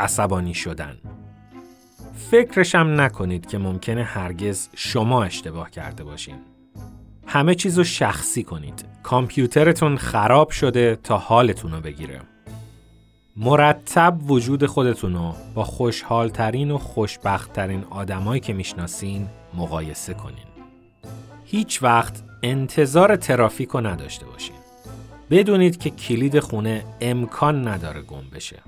عصبانی 0.00 0.54
شدن. 0.54 0.96
فکرشم 2.30 3.00
نکنید 3.00 3.46
که 3.46 3.58
ممکنه 3.58 4.04
هرگز 4.04 4.68
شما 4.76 5.24
اشتباه 5.24 5.70
کرده 5.70 6.04
باشین. 6.04 6.36
همه 7.26 7.54
چیز 7.54 7.78
رو 7.78 7.84
شخصی 7.84 8.42
کنید. 8.42 8.84
کامپیوترتون 9.02 9.96
خراب 9.96 10.50
شده 10.50 10.98
تا 11.04 11.18
حالتون 11.18 11.72
رو 11.72 11.80
بگیره. 11.80 12.20
مرتب 13.36 14.30
وجود 14.30 14.66
خودتون 14.66 15.14
رو 15.14 15.34
با 15.54 15.64
خوشحالترین 15.64 16.70
و 16.70 16.78
خوشبختترین 16.78 17.84
آدمایی 17.90 18.40
که 18.40 18.52
می‌شناسین 18.52 19.28
مقایسه 19.54 20.14
کنین. 20.14 20.46
هیچ 21.44 21.82
وقت 21.82 22.22
انتظار 22.42 23.16
ترافیک 23.16 23.68
رو 23.68 23.80
نداشته 23.80 24.26
باشین. 24.26 24.56
بدونید 25.30 25.76
که 25.76 25.90
کلید 25.90 26.40
خونه 26.40 26.84
امکان 27.00 27.68
نداره 27.68 28.02
گم 28.02 28.24
بشه. 28.34 28.58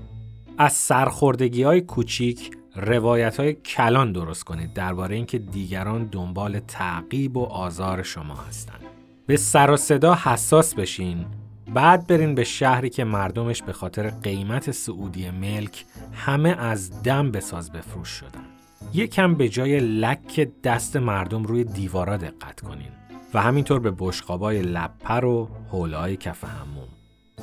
از 0.57 0.73
سرخوردگی 0.73 1.63
های 1.63 1.81
کوچیک 1.81 2.51
روایت 2.75 3.39
های 3.39 3.53
کلان 3.53 4.11
درست 4.11 4.43
کنید 4.43 4.73
درباره 4.73 5.15
اینکه 5.15 5.39
دیگران 5.39 6.05
دنبال 6.05 6.59
تعقیب 6.59 7.37
و 7.37 7.43
آزار 7.43 8.03
شما 8.03 8.35
هستند. 8.35 8.79
به 9.27 9.37
سر 9.37 9.71
و 9.71 9.77
صدا 9.77 10.15
حساس 10.23 10.75
بشین 10.75 11.25
بعد 11.73 12.07
برین 12.07 12.35
به 12.35 12.43
شهری 12.43 12.89
که 12.89 13.03
مردمش 13.03 13.63
به 13.63 13.73
خاطر 13.73 14.09
قیمت 14.09 14.71
سعودی 14.71 15.29
ملک 15.29 15.85
همه 16.13 16.49
از 16.49 17.03
دم 17.03 17.31
به 17.31 17.39
ساز 17.39 17.71
بفروش 17.71 18.09
شدن. 18.09 18.45
یکم 18.93 19.35
به 19.35 19.49
جای 19.49 19.79
لک 19.79 20.49
دست 20.63 20.97
مردم 20.97 21.43
روی 21.43 21.63
دیوارا 21.63 22.17
دقت 22.17 22.61
کنین. 22.61 22.91
و 23.33 23.41
همینطور 23.41 23.79
به 23.79 23.93
بشقابای 23.99 24.61
لپر 24.61 25.25
و 25.25 25.49
حولای 25.71 26.17
کف 26.17 26.43
هموم 26.43 26.87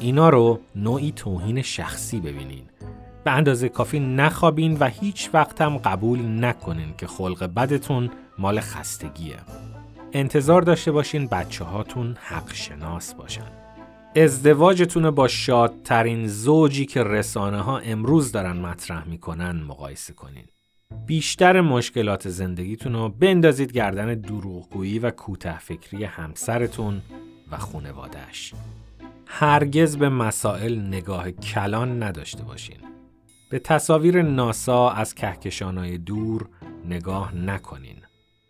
اینا 0.00 0.28
رو 0.28 0.60
نوعی 0.76 1.12
توهین 1.12 1.62
شخصی 1.62 2.20
ببینین 2.20 2.62
به 3.24 3.30
اندازه 3.30 3.68
کافی 3.68 4.00
نخوابین 4.00 4.76
و 4.80 4.88
هیچ 4.88 5.30
وقت 5.34 5.60
هم 5.60 5.76
قبول 5.76 6.44
نکنین 6.44 6.94
که 6.98 7.06
خلق 7.06 7.44
بدتون 7.44 8.10
مال 8.38 8.60
خستگیه 8.60 9.36
انتظار 10.12 10.62
داشته 10.62 10.92
باشین 10.92 11.26
بچه 11.26 11.64
هاتون 11.64 12.16
حق 12.20 12.52
شناس 12.52 13.14
باشن 13.14 13.50
ازدواجتون 14.16 15.10
با 15.10 15.28
شادترین 15.28 16.26
زوجی 16.26 16.86
که 16.86 17.04
رسانه 17.04 17.60
ها 17.60 17.78
امروز 17.78 18.32
دارن 18.32 18.56
مطرح 18.56 19.08
می‌کنن 19.08 19.62
مقایسه 19.62 20.12
کنین 20.12 20.44
بیشتر 21.06 21.60
مشکلات 21.60 22.28
زندگیتون 22.28 22.92
رو 22.92 23.08
بندازید 23.08 23.72
گردن 23.72 24.14
دروغگویی 24.14 24.98
و 24.98 25.10
کوته 25.10 25.58
فکری 25.58 26.04
همسرتون 26.04 27.02
و 27.50 27.56
خونوادهش. 27.56 28.54
هرگز 29.26 29.96
به 29.96 30.08
مسائل 30.08 30.80
نگاه 30.80 31.30
کلان 31.30 32.02
نداشته 32.02 32.42
باشین. 32.42 32.89
به 33.50 33.58
تصاویر 33.58 34.22
ناسا 34.22 34.90
از 34.90 35.14
کهکشانهای 35.14 35.98
دور 35.98 36.48
نگاه 36.88 37.34
نکنین. 37.34 37.96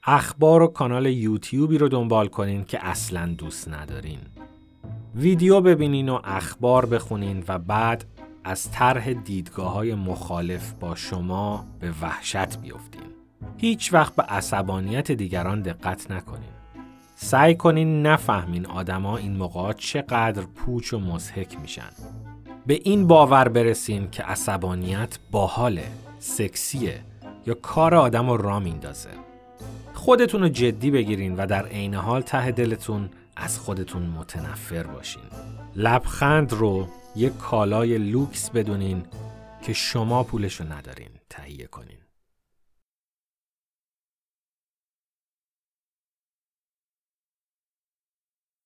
اخبار 0.05 0.63
و 0.63 0.67
کانال 0.67 1.07
یوتیوبی 1.07 1.79
رو 1.79 1.89
دنبال 1.89 2.29
کنین 2.29 2.65
که 2.65 2.87
اصلا 2.87 3.27
دوست 3.27 3.69
ندارین. 3.69 4.19
ویدیو 5.15 5.61
ببینین 5.61 6.09
و 6.09 6.21
اخبار 6.25 6.87
بخونین 6.87 7.45
و 7.49 7.59
بعد 7.59 8.05
از 8.45 8.71
طرح 8.71 9.13
دیدگاه 9.13 9.73
های 9.73 9.95
مخالف 9.95 10.73
با 10.73 10.95
شما 10.95 11.65
به 11.81 11.93
وحشت 12.03 12.59
بیفتین. 12.59 13.11
هیچ 13.57 13.93
وقت 13.93 14.15
به 14.15 14.23
عصبانیت 14.23 15.13
دیگران 15.13 15.63
دقت 15.63 16.11
نکنین. 16.11 16.53
سعی 17.17 17.55
کنین 17.55 18.07
نفهمین 18.07 18.67
آدما 18.67 19.17
این 19.17 19.37
موقع 19.37 19.73
چقدر 19.73 20.43
پوچ 20.43 20.93
و 20.93 20.99
مزهک 20.99 21.61
میشن. 21.61 21.91
به 22.71 22.81
این 22.85 23.07
باور 23.07 23.49
برسین 23.49 24.11
که 24.11 24.23
عصبانیت 24.23 25.19
باحاله، 25.31 25.89
سکسیه 26.19 27.01
یا 27.47 27.55
کار 27.55 27.95
آدم 27.95 28.31
رو 28.31 28.37
را 28.37 28.61
میندازه. 28.61 29.09
خودتون 29.95 30.43
رو 30.43 30.49
جدی 30.49 30.91
بگیرین 30.91 31.37
و 31.37 31.47
در 31.47 31.67
عین 31.67 31.95
حال 31.95 32.23
ته 32.23 32.51
دلتون 32.51 33.11
از 33.37 33.59
خودتون 33.59 34.03
متنفر 34.03 34.83
باشین. 34.83 35.23
لبخند 35.77 36.53
رو 36.53 36.89
یک 37.17 37.39
کالای 37.39 37.99
لوکس 37.99 38.51
بدونین 38.51 39.03
که 39.63 39.73
شما 39.73 40.25
پولشو 40.25 40.65
ندارین 40.73 41.11
تهیه 41.31 41.67
کنین. 41.67 41.99